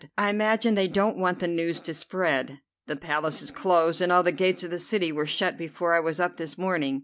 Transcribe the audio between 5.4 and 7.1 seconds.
before I was up this morning.